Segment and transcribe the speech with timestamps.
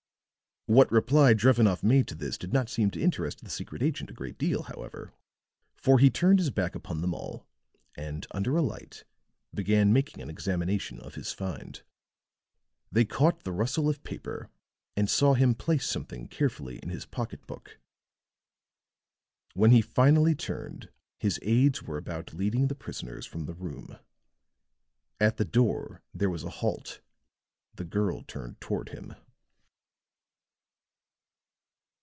[0.67, 4.13] What reply Drevenoff made to this did not seem to interest the secret agent a
[4.13, 5.11] great deal, however;
[5.75, 7.45] for he turned his back upon them all,
[7.97, 9.03] and, under a light,
[9.53, 11.81] began making an examination of his find.
[12.91, 14.49] They caught the rustle of paper,
[14.95, 17.79] and saw him place something carefully in his pocketbook.
[19.55, 20.89] When he finally turned,
[21.19, 23.97] his aides were about leading the prisoners from the room.
[25.19, 27.01] At the door there was a halt;
[27.73, 29.15] the girl turned toward him.